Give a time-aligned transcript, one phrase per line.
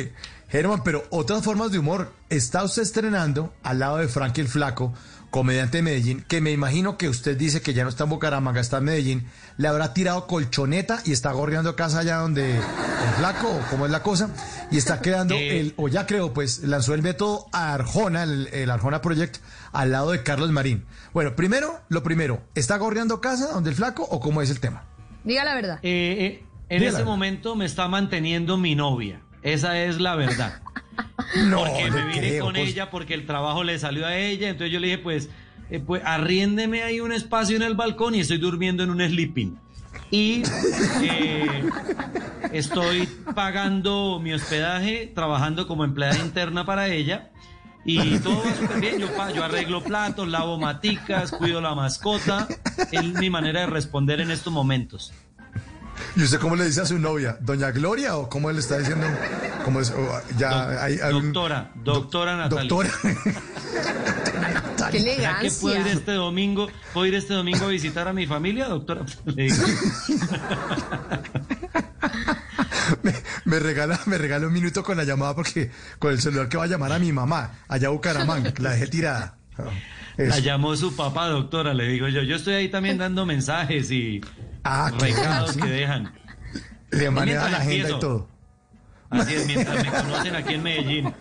[0.00, 0.12] Eh,
[0.50, 2.12] Germán, pero otras formas de humor.
[2.28, 4.92] Está usted estrenando al lado de Frankie el Flaco,
[5.30, 8.60] comediante de Medellín, que me imagino que usted dice que ya no está en Bucaramanga,
[8.60, 9.26] está en Medellín,
[9.58, 12.62] le habrá tirado colchoneta y está gorreando casa allá donde el
[13.18, 14.30] Flaco, o cómo es la cosa,
[14.72, 15.60] y está creando Eh.
[15.60, 19.36] el, o ya creo, pues lanzó el método Arjona, el, el Arjona Project,
[19.72, 20.84] al lado de Carlos Marín.
[21.12, 24.84] Bueno, primero, lo primero, ¿está gorreando casa donde el Flaco o cómo es el tema?
[25.22, 25.78] Diga la verdad.
[25.82, 29.20] Eh, eh, en ese momento me está manteniendo mi novia.
[29.42, 30.60] Esa es la verdad.
[31.46, 32.70] No, porque me vine creo, con pues.
[32.70, 34.48] ella, porque el trabajo le salió a ella.
[34.48, 35.30] Entonces yo le dije, pues,
[35.70, 39.56] eh, pues arriéndeme ahí un espacio en el balcón y estoy durmiendo en un sleeping.
[40.10, 40.42] Y
[41.02, 41.70] eh,
[42.52, 47.30] estoy pagando mi hospedaje, trabajando como empleada interna para ella.
[47.84, 48.98] Y todo va súper bien.
[48.98, 52.46] Yo, yo arreglo platos, lavo maticas, cuido la mascota.
[52.90, 55.12] Es mi manera de responder en estos momentos.
[56.16, 57.38] ¿Y usted cómo le dice a su novia?
[57.40, 59.06] ¿Doña Gloria o cómo le está diciendo?
[59.64, 59.90] ¿Cómo es?
[59.90, 62.68] O, ya Doc- hay- hay un- doctora, doctora Doc- Natalia.
[62.68, 62.90] Doctora.
[64.90, 65.92] Qué ¿Será que puedo ir elegancia.
[65.92, 66.68] este domingo?
[66.92, 69.02] ¿Puedo ir este domingo a visitar a mi familia, doctora?
[69.24, 69.56] Le digo.
[73.02, 76.56] me, me regala, me regala un minuto con la llamada porque con el celular que
[76.56, 79.36] va a llamar a mi mamá, allá a Bucaramanga, la dejé tirada.
[80.16, 80.38] La Eso.
[80.40, 82.22] llamó su papá, doctora, le digo yo.
[82.22, 84.20] Yo estoy ahí también dando mensajes y
[84.64, 86.12] Ah, recados que dejan.
[86.90, 87.96] Le maneja la agenda empiezo.
[87.96, 88.28] y todo.
[89.10, 91.14] Así es, mientras me conocen aquí en Medellín.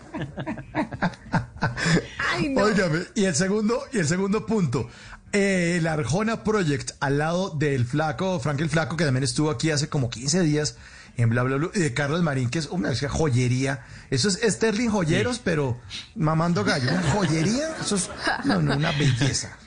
[2.35, 2.63] Ay, no.
[2.63, 4.89] Óigame, y el segundo, y el segundo punto.
[5.31, 9.71] eh, el Arjona Project al lado del flaco, Frank el Flaco, que también estuvo aquí
[9.71, 10.77] hace como 15 días
[11.17, 13.83] en bla bla bla, y de Carlos Marín, que es una joyería.
[14.09, 15.77] Eso es Sterling Joyeros, pero
[16.15, 16.89] mamando gallo.
[16.91, 18.09] Una joyería, eso es
[18.45, 19.57] no, no, una belleza.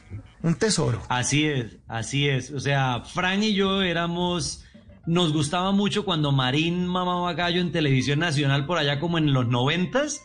[0.43, 1.03] Un tesoro.
[1.09, 2.50] Así es, así es.
[2.50, 4.65] O sea, Fran y yo éramos,
[5.06, 9.48] nos gustaba mucho cuando Marín mamaba gallo en televisión nacional por allá como en los
[9.48, 10.22] noventas.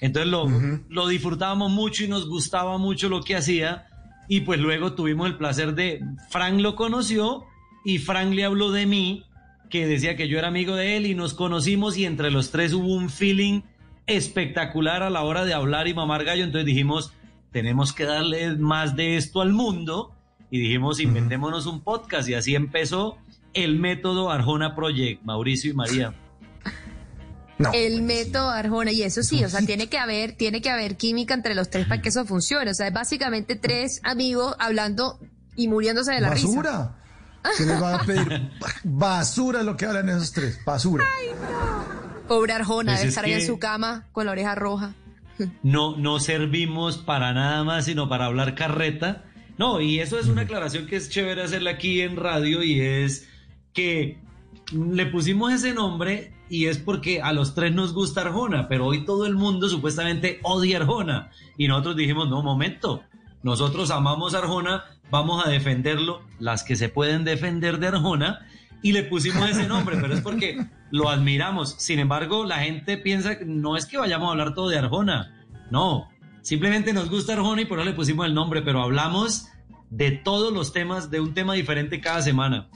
[0.00, 0.48] Entonces lo,
[0.88, 3.86] lo disfrutábamos mucho y nos gustaba mucho lo que hacía.
[4.28, 6.00] Y pues luego tuvimos el placer de,
[6.30, 7.44] Fran lo conoció
[7.84, 9.24] y Fran le habló de mí,
[9.68, 12.72] que decía que yo era amigo de él y nos conocimos y entre los tres
[12.72, 13.62] hubo un feeling
[14.06, 16.44] espectacular a la hora de hablar y mamar gallo.
[16.44, 17.12] Entonces dijimos,
[17.50, 20.12] tenemos que darle más de esto al mundo
[20.50, 23.18] y dijimos, inventémonos un podcast y así empezó
[23.54, 26.14] el método Arjona Project, Mauricio y María.
[27.58, 27.72] No.
[27.74, 31.34] El método Arjona, y eso sí, o sea, tiene que haber, tiene que haber química
[31.34, 32.70] entre los tres para que eso funcione.
[32.70, 35.18] O sea, es básicamente tres amigos hablando
[35.56, 36.46] y muriéndose de la risa.
[36.46, 36.96] basura.
[37.58, 38.50] ¿Qué les van a pedir?
[38.84, 40.58] Basura lo que hablan esos tres.
[40.64, 41.04] Basura.
[42.28, 44.94] Pobre Arjona, Pues debe es estar ahí en su cama con la oreja roja.
[45.62, 49.24] No, no servimos para nada más, sino para hablar carreta.
[49.58, 53.28] No, y eso es una aclaración que es chévere hacerla aquí en radio y es
[53.72, 54.18] que
[54.72, 59.04] le pusimos ese nombre y es porque a los tres nos gusta Arjona, pero hoy
[59.04, 61.30] todo el mundo supuestamente odia Arjona.
[61.56, 63.02] Y nosotros dijimos, no, momento,
[63.42, 68.46] nosotros amamos Arjona, vamos a defenderlo, las que se pueden defender de Arjona,
[68.82, 71.76] y le pusimos ese nombre, pero es porque lo admiramos.
[71.78, 75.36] Sin embargo, la gente piensa que no es que vayamos a hablar todo de Arjona,
[75.70, 76.08] no,
[76.42, 79.46] simplemente nos gusta Arjona y por eso le pusimos el nombre, pero hablamos
[79.90, 82.68] de todos los temas, de un tema diferente cada semana.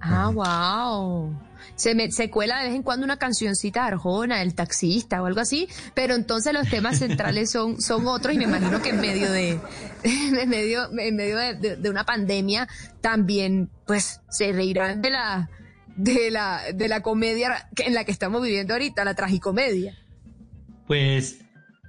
[0.00, 1.34] Ah, wow.
[1.74, 5.26] Se, me, se cuela de vez en cuando una cancioncita de Arjona, el taxista o
[5.26, 9.00] algo así, pero entonces los temas centrales son, son otros y me imagino que en
[9.00, 9.60] medio de,
[10.02, 12.68] en medio, en medio de, de- de una pandemia
[13.00, 15.50] también pues se reirán de la,
[15.96, 19.96] de la, de la comedia en la que estamos viviendo ahorita, la tragicomedia.
[20.86, 21.40] Pues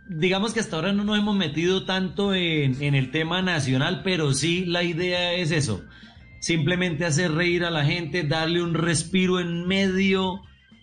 [0.09, 4.33] digamos que hasta ahora no nos hemos metido tanto en, en el tema nacional, pero
[4.33, 5.83] sí la idea es eso,
[6.39, 10.41] simplemente hacer reír a la gente, darle un respiro en medio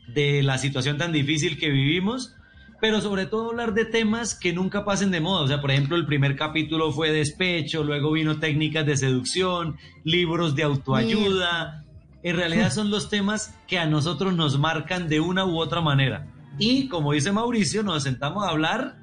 [0.09, 2.35] de la situación tan difícil que vivimos,
[2.81, 5.43] pero sobre todo hablar de temas que nunca pasen de moda.
[5.43, 10.55] O sea, por ejemplo, el primer capítulo fue despecho, luego vino técnicas de seducción, libros
[10.55, 11.85] de autoayuda.
[12.23, 16.27] En realidad son los temas que a nosotros nos marcan de una u otra manera.
[16.59, 18.99] Y como dice Mauricio, nos sentamos a hablar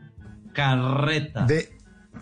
[0.54, 1.46] carreta.
[1.46, 1.70] De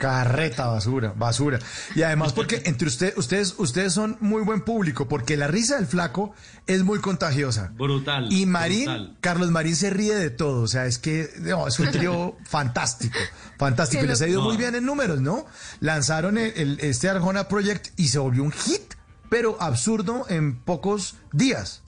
[0.02, 1.60] carreta, basura, basura.
[1.96, 5.86] Y además porque entre ustedes, ustedes, ustedes son muy buen público, porque la risa del
[5.86, 6.34] flaco
[6.66, 7.72] es muy contagiosa.
[7.76, 8.34] Brutal.
[8.34, 9.18] Y Marín, brutal.
[9.22, 13.18] Carlos Marín se ríe de todo, o sea, es que no, es un trío fantástico,
[13.60, 14.04] fantástico.
[14.04, 15.46] Y les ha ido muy bien en números, ¿no?
[15.80, 18.96] Lanzaron el, el- este Arjona Project y se volvió un hit,
[19.30, 21.84] pero absurdo en pocos días.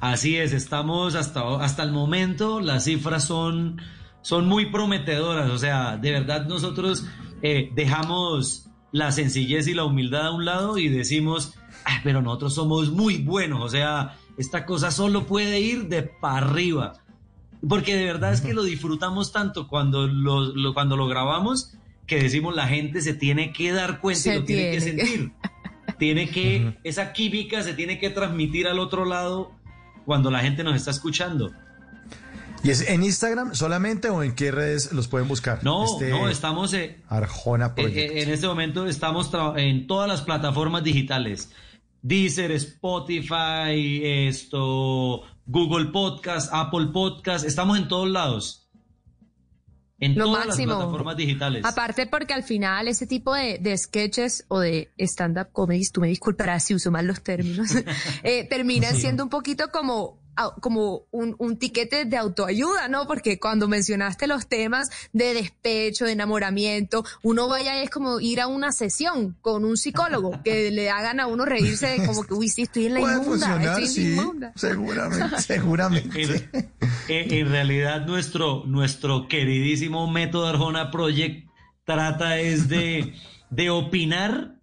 [0.00, 3.80] Así es, estamos hasta, hasta el momento, las cifras son,
[4.26, 7.06] son muy prometedoras, o sea, de verdad nosotros
[7.42, 12.52] eh, dejamos la sencillez y la humildad a un lado y decimos, "Ah, pero nosotros
[12.52, 16.94] somos muy buenos, o sea, esta cosa solo puede ir de para arriba.
[17.68, 21.72] porque de verdad es que lo disfrutamos tanto cuando lo, cuando lo grabamos
[22.06, 25.32] que decimos la gente se tiene que dar cuenta y lo tiene, que sentir.
[25.98, 29.52] tiene que, esa química se tiene que transmitir al otro lado
[30.04, 31.52] cuando la gente nos está escuchando.
[32.66, 35.62] ¿Y es en Instagram solamente o en qué redes los pueden buscar?
[35.62, 40.22] No, este no, estamos eh, Arjona eh, eh, en este momento estamos en todas las
[40.22, 41.52] plataformas digitales.
[42.02, 48.68] Deezer, Spotify, esto, Google Podcast, Apple Podcast, estamos en todos lados.
[50.00, 51.64] En todas las plataformas digitales.
[51.64, 56.64] Aparte porque al final ese tipo de, sketches o de stand-up comedies, tú me disculparás
[56.64, 57.70] si uso mal los términos,
[58.50, 60.25] terminan siendo un poquito como
[60.60, 63.06] como un, un tiquete de autoayuda, ¿no?
[63.06, 68.46] Porque cuando mencionaste los temas de despecho, de enamoramiento, uno vaya es como ir a
[68.46, 72.48] una sesión con un psicólogo que le hagan a uno reírse de como que, uy,
[72.48, 74.16] sí, estoy en la inmunda, sí,
[74.54, 76.50] Seguramente, seguramente.
[77.08, 81.48] En, realidad nuestro, nuestro queridísimo método Arjona Project
[81.84, 83.14] trata es de,
[83.50, 84.56] de opinar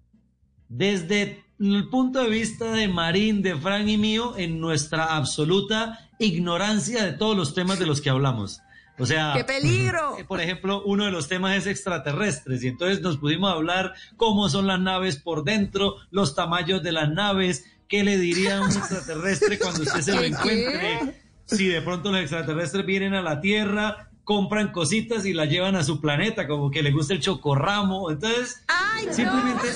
[0.70, 7.04] desde el punto de vista de Marín, de Frank y mío, en nuestra absoluta ignorancia
[7.04, 8.62] de todos los temas de los que hablamos.
[9.00, 10.18] O sea, ¡qué peligro!
[10.28, 14.68] Por ejemplo, uno de los temas es extraterrestres y entonces nos pudimos hablar cómo son
[14.68, 19.58] las naves por dentro, los tamaños de las naves, qué le diría a un extraterrestre
[19.58, 24.72] cuando usted se lo encuentre, si de pronto los extraterrestres vienen a la Tierra, compran
[24.72, 28.10] cositas y las llevan a su planeta, como que le gusta el chocorramo.
[28.12, 28.64] Entonces,
[29.12, 29.68] simplemente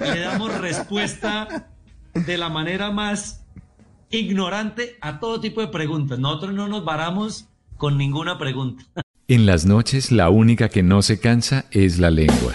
[0.14, 1.68] le damos respuesta
[2.14, 3.44] de la manera más
[4.10, 6.18] ignorante a todo tipo de preguntas.
[6.18, 7.46] Nosotros no nos varamos
[7.76, 8.84] con ninguna pregunta.
[9.28, 12.54] En las noches la única que no se cansa es la lengua.